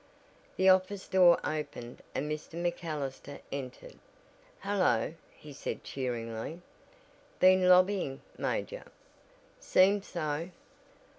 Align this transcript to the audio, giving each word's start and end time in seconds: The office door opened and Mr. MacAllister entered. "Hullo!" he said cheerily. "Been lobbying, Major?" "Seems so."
The 0.57 0.67
office 0.67 1.07
door 1.07 1.39
opened 1.47 2.01
and 2.15 2.27
Mr. 2.27 2.55
MacAllister 2.59 3.39
entered. 3.51 3.99
"Hullo!" 4.63 5.13
he 5.29 5.53
said 5.53 5.83
cheerily. 5.83 6.59
"Been 7.39 7.69
lobbying, 7.69 8.23
Major?" 8.35 8.85
"Seems 9.59 10.07
so." 10.07 10.49